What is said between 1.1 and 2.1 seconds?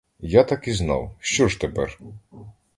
що ж тепер?